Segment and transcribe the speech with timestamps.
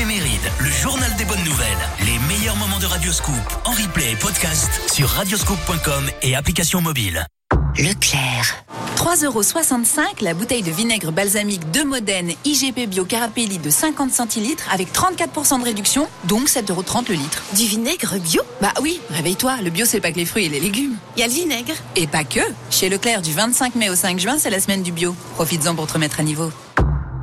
[0.00, 1.68] l'éphéméride, le journal des bonnes nouvelles,
[2.00, 3.34] les meilleurs moments de Radioscoop
[3.64, 7.26] en replay et podcast sur radioscoop.com et application mobile.
[7.76, 8.64] Leclerc.
[8.96, 14.92] 3,65€ la bouteille de vinaigre balsamique de Modène IGP Bio Carapelli de 50 centilitres avec
[14.92, 17.42] 34% de réduction, donc 7,30€ le litre.
[17.54, 18.42] Du vinaigre bio?
[18.60, 20.96] Bah oui, réveille-toi, le bio c'est pas que les fruits et les légumes.
[21.16, 21.74] Il y a le vinaigre.
[21.96, 22.40] Et pas que.
[22.70, 25.14] Chez Leclerc du 25 mai au 5 juin, c'est la semaine du bio.
[25.34, 26.50] Profites-en pour te remettre à niveau.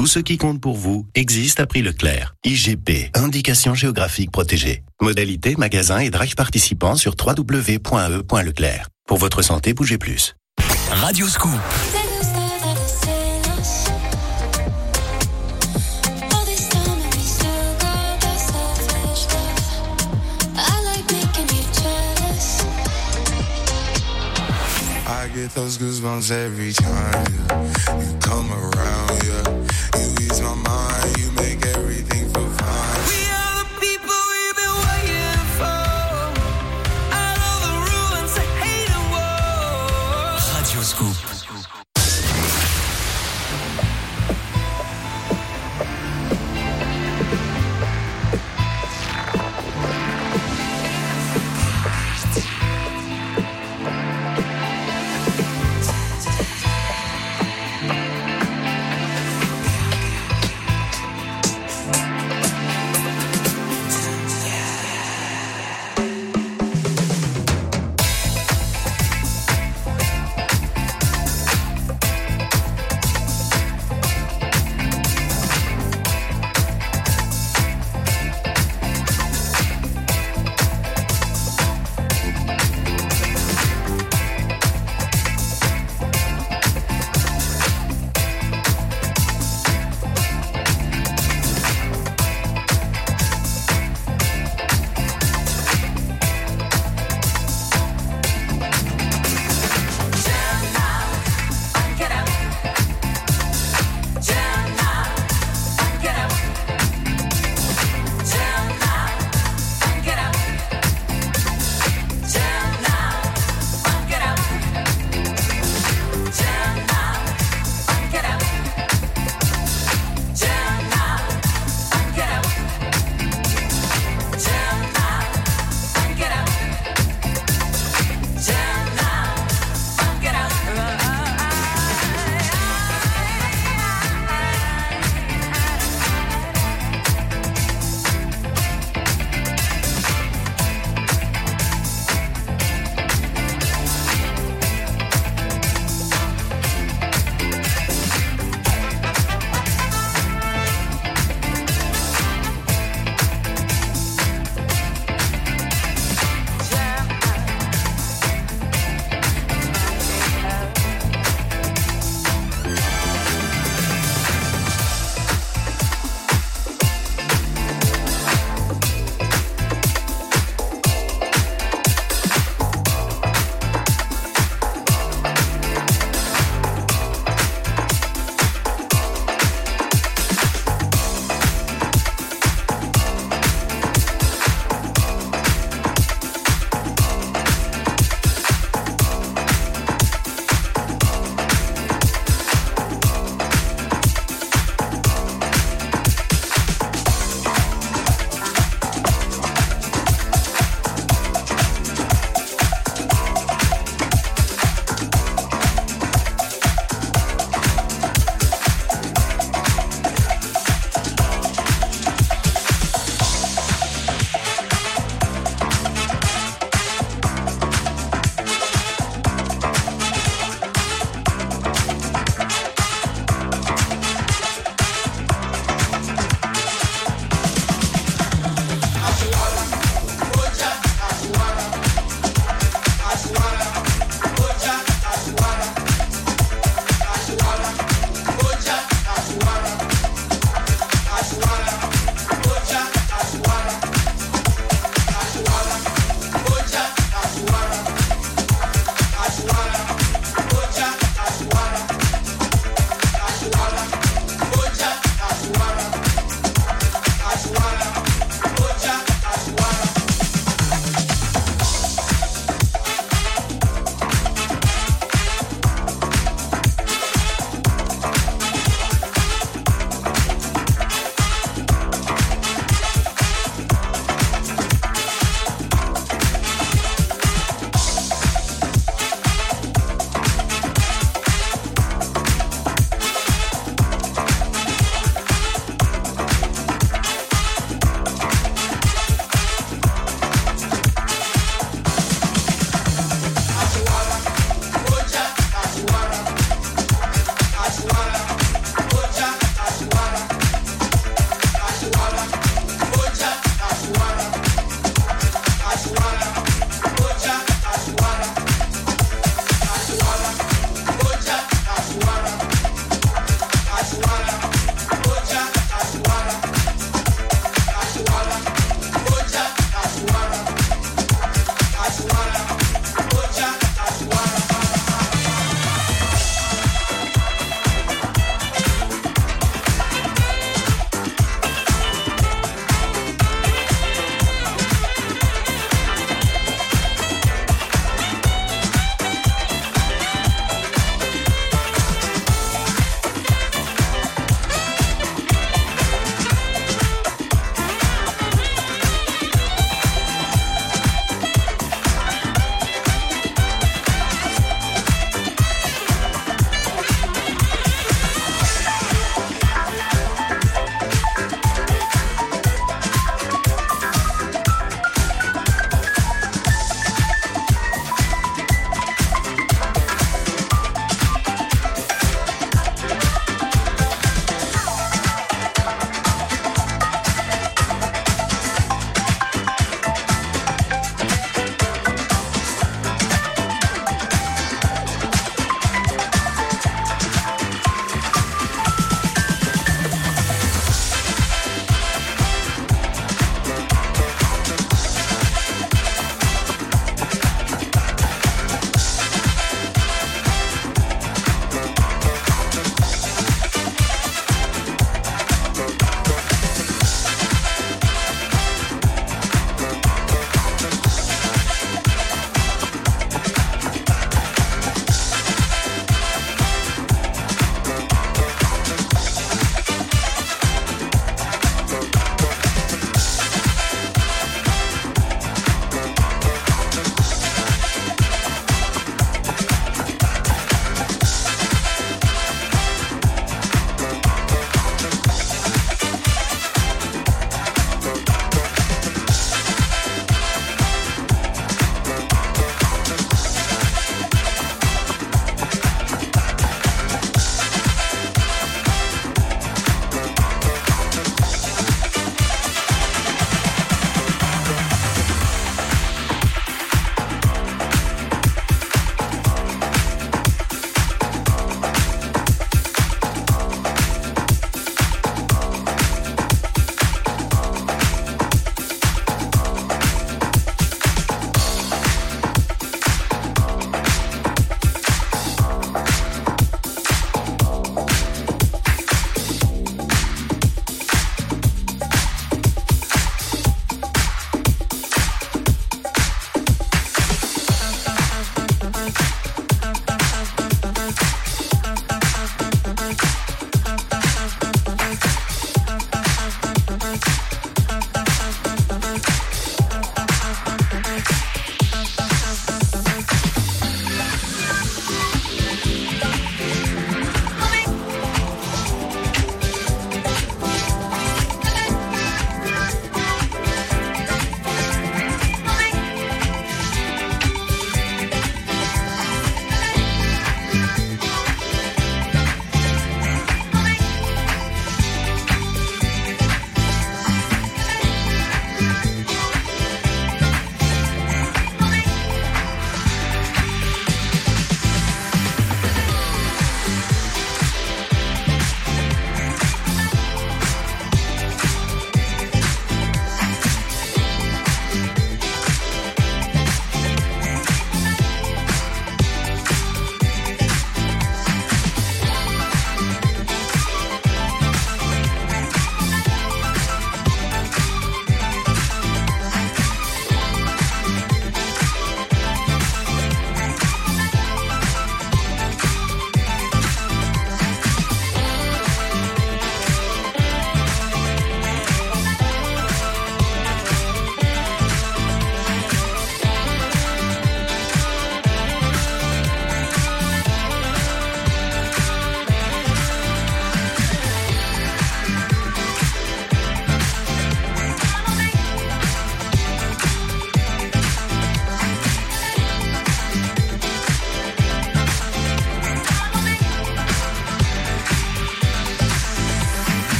[0.00, 2.34] Tout ce qui compte pour vous existe à prix Leclerc.
[2.46, 4.82] IGP, indication géographique protégée.
[5.02, 8.88] Modalité, magasin et drive participants sur www.e.leclerc.
[9.06, 10.36] Pour votre santé, bougez plus.
[10.90, 11.50] Radio Scoop.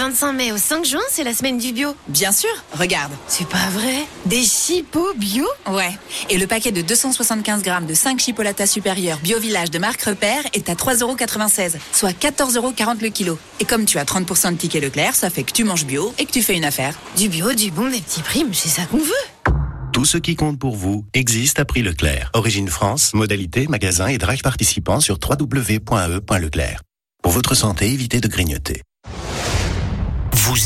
[0.00, 1.94] 25 mai au 5 juin, c'est la semaine du bio.
[2.08, 3.12] Bien sûr, regarde.
[3.28, 4.06] C'est pas vrai?
[4.24, 5.46] Des chipots bio?
[5.70, 5.90] Ouais.
[6.30, 10.42] Et le paquet de 275 grammes de 5 chipolatas supérieurs Bio Village de marque Repère
[10.54, 13.38] est à 3,96€, soit 14,40€ le kilo.
[13.60, 16.24] Et comme tu as 30% de tickets Leclerc, ça fait que tu manges bio et
[16.24, 16.98] que tu fais une affaire.
[17.18, 19.52] Du bio, du bon, des petits primes, c'est ça qu'on veut.
[19.92, 22.30] Tout ce qui compte pour vous existe à prix Leclerc.
[22.32, 26.80] Origine France, modalité, magasin et drive participants sur www.e.leclerc.
[27.22, 28.80] Pour votre santé, évitez de grignoter.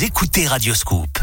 [0.03, 1.14] Écoutez Radioscoop.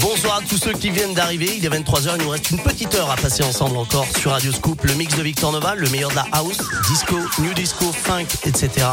[0.00, 1.56] Bonsoir à tous ceux qui viennent d'arriver.
[1.58, 4.50] Il est 23h, il nous reste une petite heure à passer ensemble encore sur Radio
[4.50, 4.82] Scoop.
[4.82, 6.56] Le mix de Victor Nova, le meilleur de la house,
[6.88, 8.86] disco, new disco, funk, etc.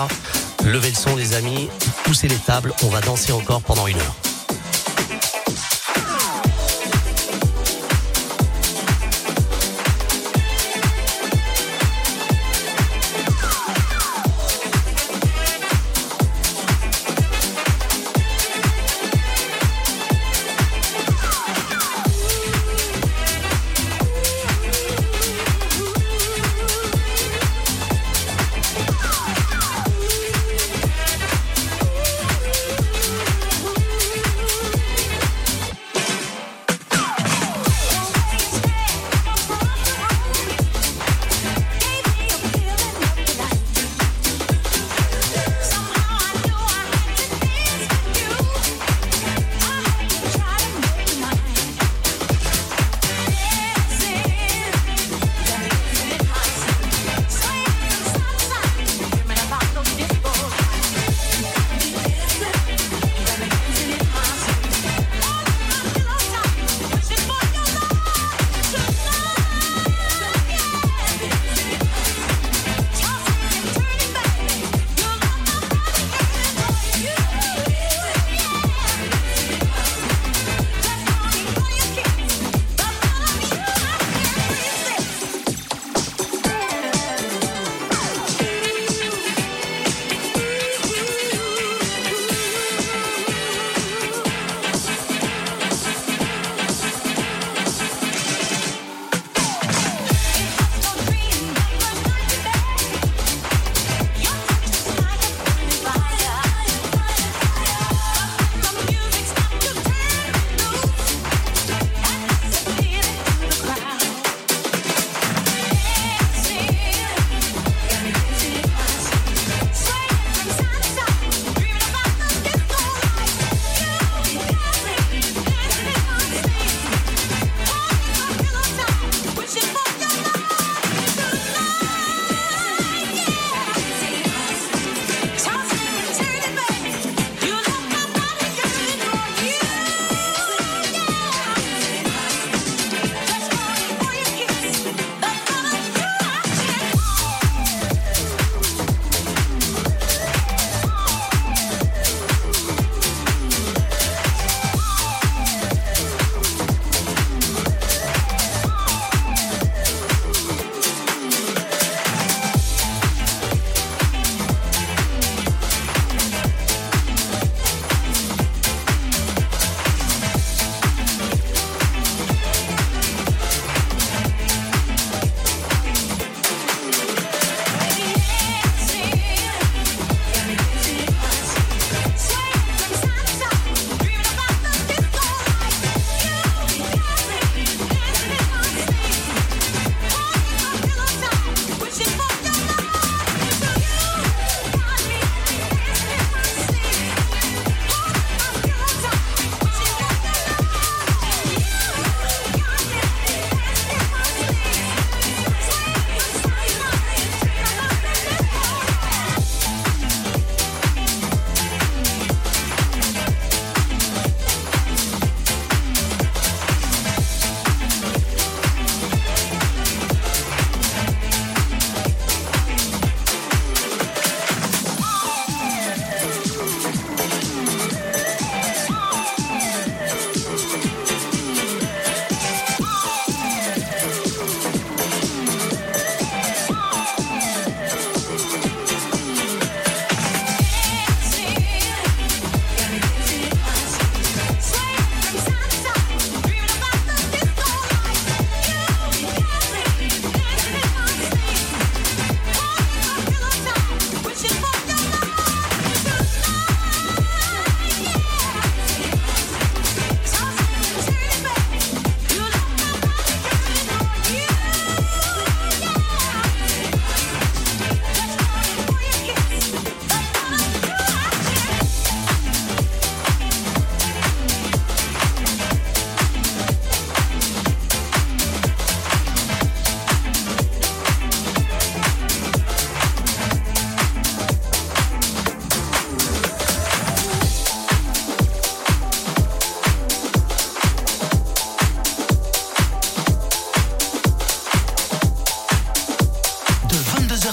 [0.66, 1.70] Levez le son les amis,
[2.04, 4.24] poussez les tables, on va danser encore pendant une heure.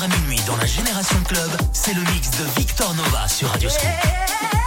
[0.01, 4.62] à minuit dans la Génération Club, c'est le mix de Victor Nova sur Radio Scoop.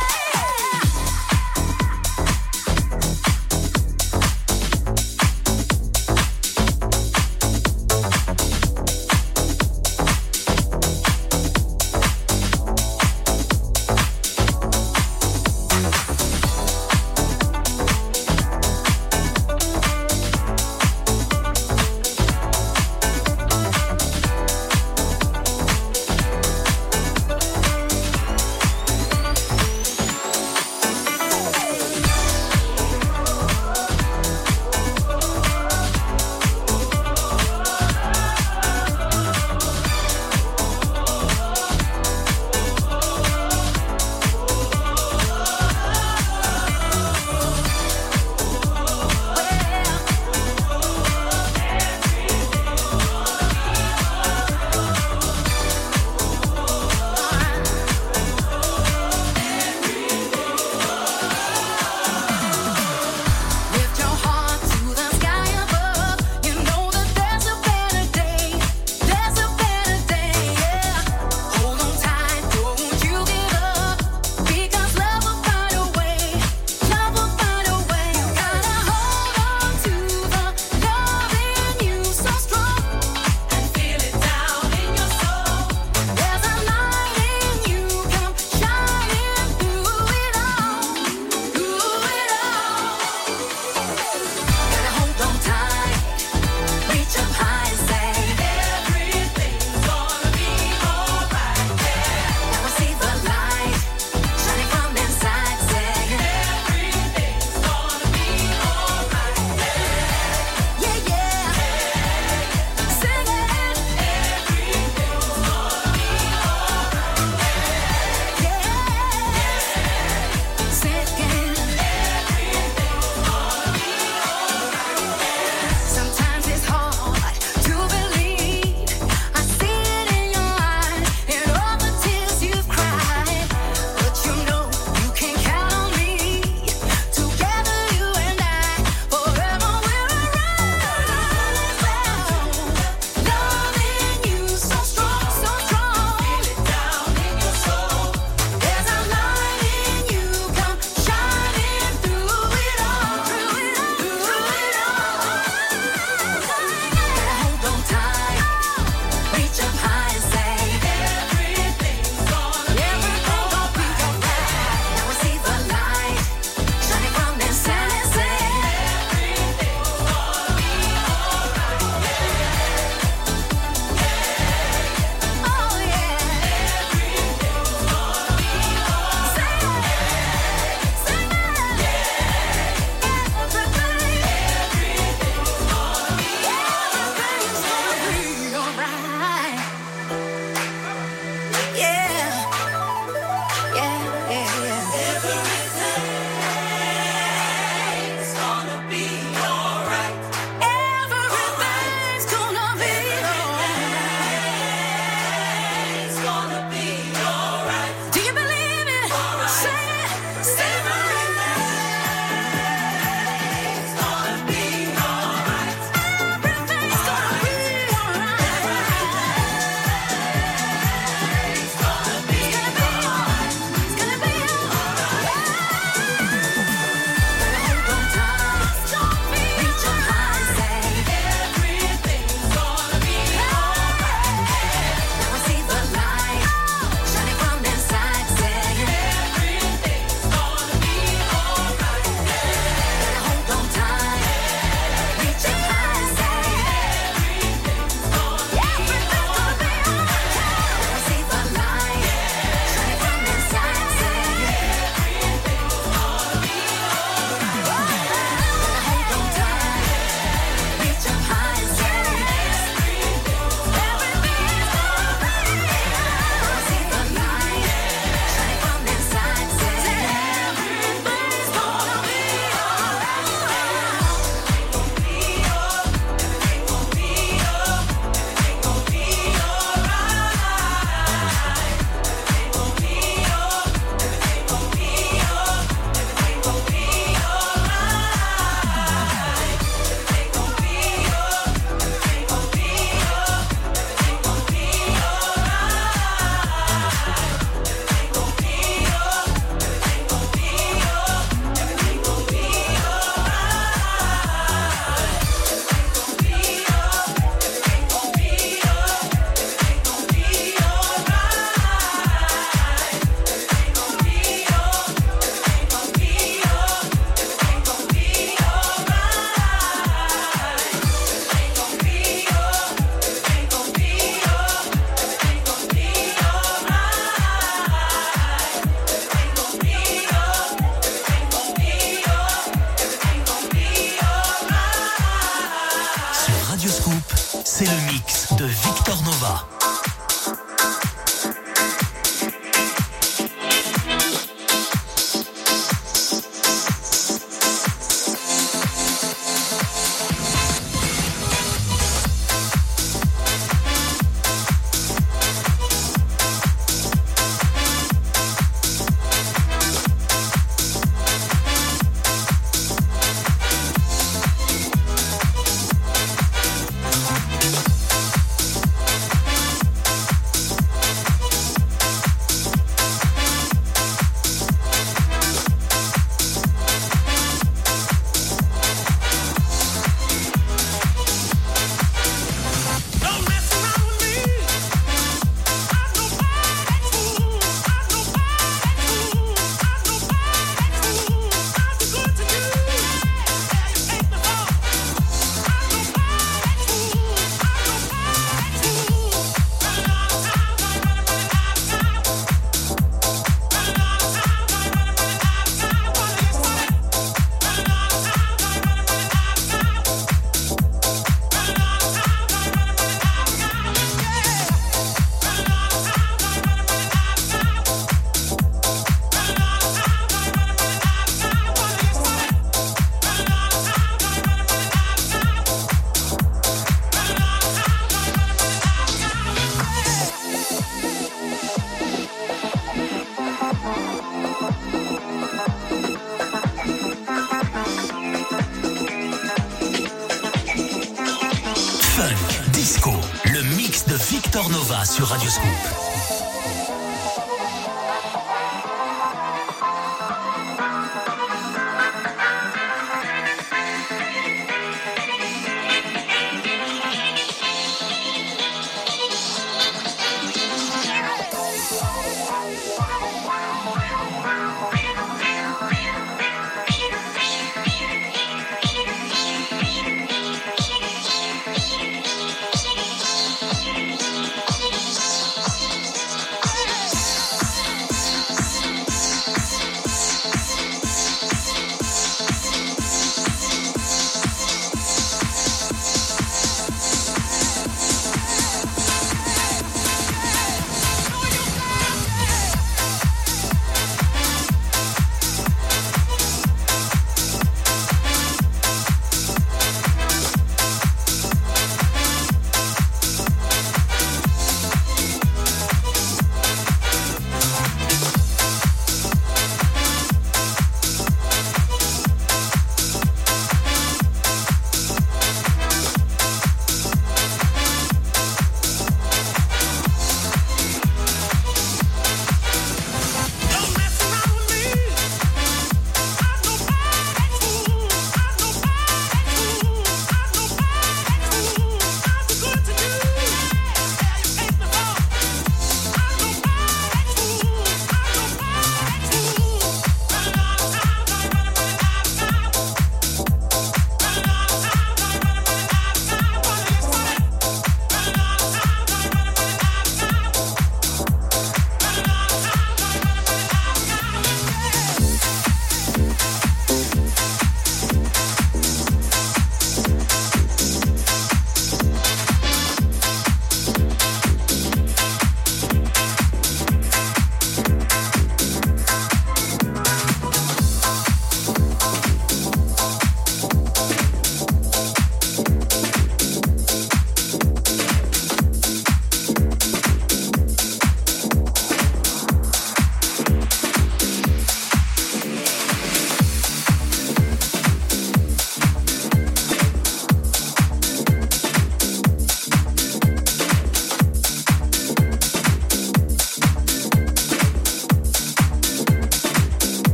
[441.95, 442.91] Funk, disco,
[443.23, 446.14] le mix de Victor Nova sur Radio Scoop.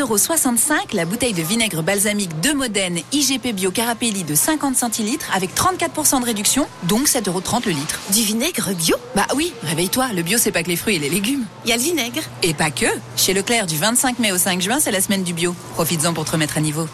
[0.00, 5.54] 3,65€ la bouteille de vinaigre balsamique de Modène IGP Bio Carapelli de 50 centilitres avec
[5.54, 8.00] 34% de réduction, donc 7,30€ le litre.
[8.12, 8.96] Du vinaigre bio?
[9.14, 11.44] Bah oui, réveille-toi, le bio c'est pas que les fruits et les légumes.
[11.64, 12.22] Il y a le vinaigre.
[12.42, 12.86] Et pas que
[13.16, 15.54] Chez Leclerc du 25 mai au 5 juin, c'est la semaine du bio.
[15.74, 16.88] Profites-en pour te remettre à niveau.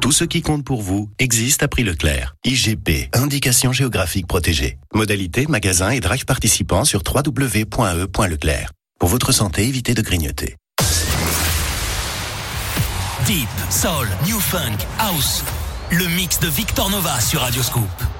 [0.00, 2.34] Tout ce qui compte pour vous existe à prix Leclerc.
[2.44, 4.78] IGP, indication géographique protégée.
[4.94, 8.72] Modalité, magasin et drive participants sur www.e.leclerc.
[8.98, 10.56] Pour votre santé, évitez de grignoter.
[13.26, 15.42] Deep, Soul, New Funk, House.
[15.90, 17.88] Le mix de Victor Nova sur Radioscoop.
[17.90, 18.19] 22h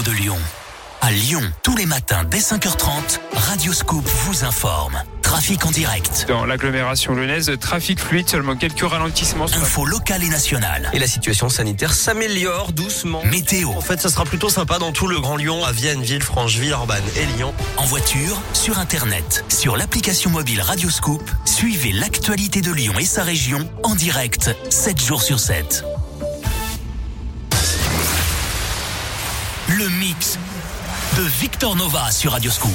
[0.00, 0.38] de Lyon.
[1.02, 5.02] À Lyon, tous les matins dès 5h30, Radioscoop vous informe.
[5.20, 6.24] Trafic en direct.
[6.28, 9.44] Dans l'agglomération lyonnaise, trafic fluide, seulement quelques ralentissements.
[9.44, 10.88] Info locale et nationale.
[10.94, 13.22] Et la situation sanitaire s'améliore doucement.
[13.24, 13.68] Météo.
[13.70, 16.72] En fait, ça sera plutôt sympa dans tout le Grand Lyon, à Vienne, Ville, Francheville,
[16.72, 17.52] Orban et Lyon.
[17.76, 23.68] En voiture, sur Internet, sur l'application mobile Radioscoop, suivez l'actualité de Lyon et sa région
[23.82, 25.84] en direct, 7 jours sur 7.
[29.78, 30.38] le mix
[31.16, 32.72] de Victor Nova sur Radio Scoop.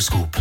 [0.00, 0.33] Scoop.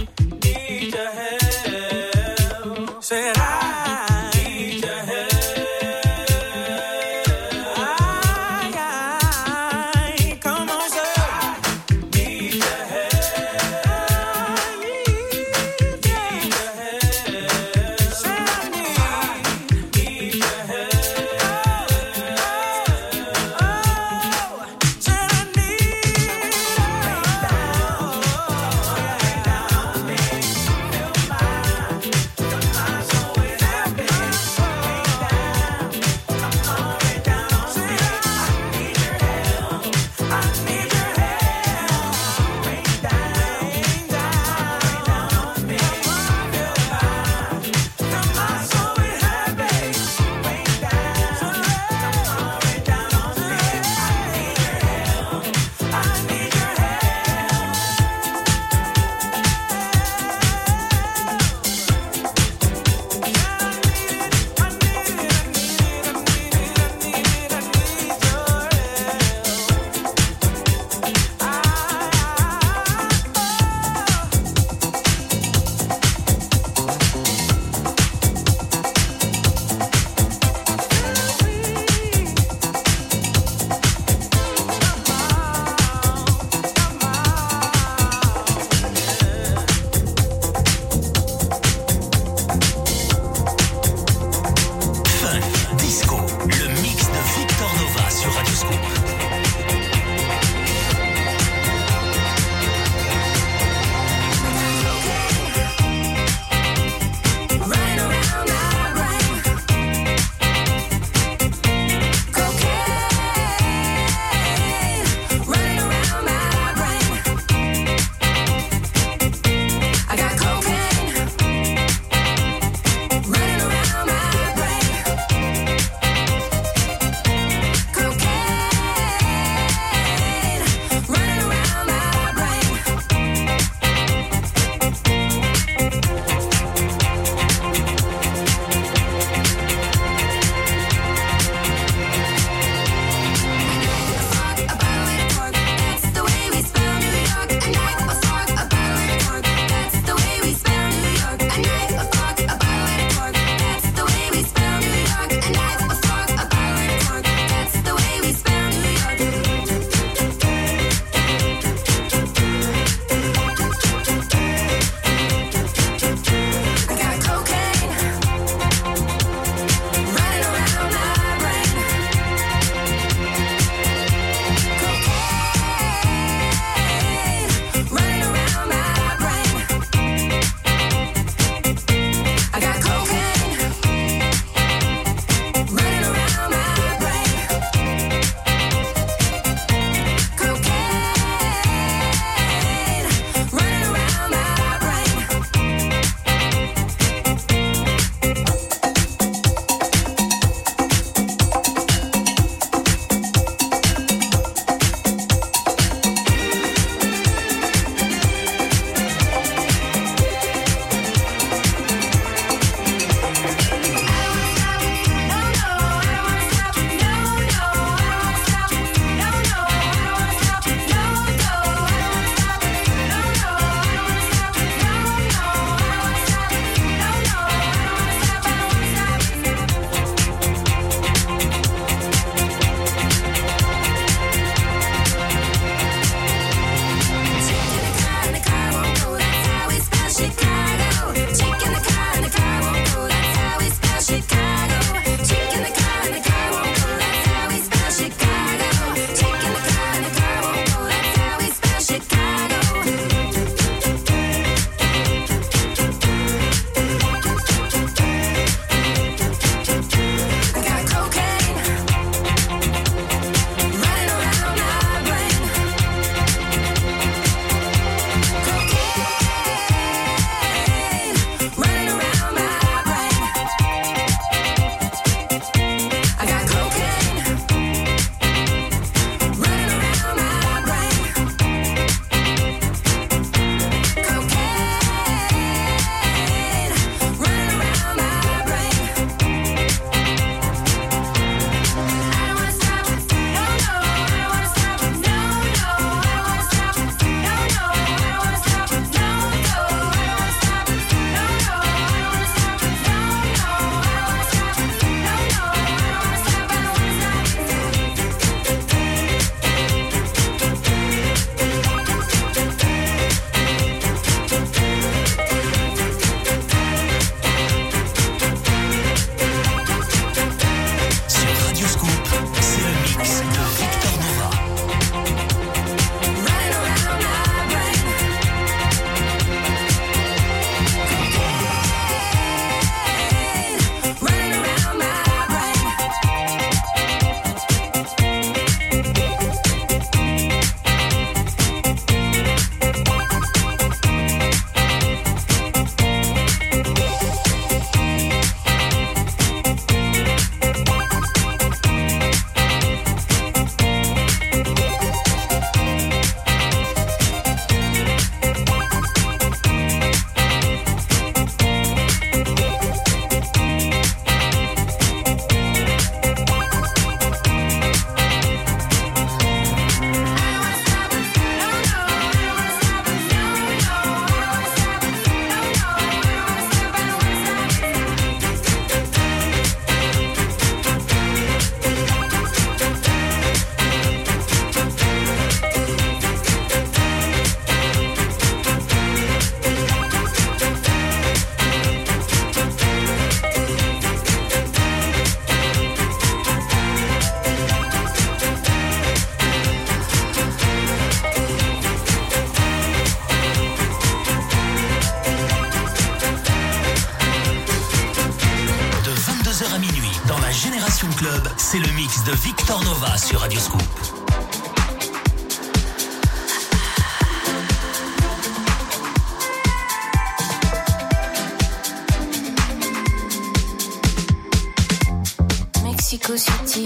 [425.93, 426.65] Mexico City,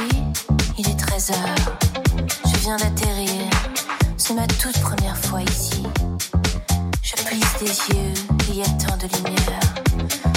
[0.78, 1.34] il est 13h.
[2.46, 3.30] Je viens d'atterrir,
[4.16, 5.84] c'est ma toute première fois ici.
[7.04, 8.14] Je plisse des yeux,
[8.48, 9.60] il y a tant de lumière.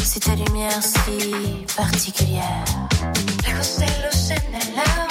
[0.03, 2.65] C'est ta lumière si particulière.
[3.47, 5.10] La de.